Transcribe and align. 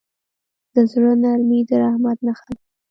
د 0.73 0.75
زړه 0.91 1.11
نرمي 1.23 1.59
د 1.69 1.71
رحمت 1.83 2.17
نښه 2.27 2.51
ده. 2.57 2.63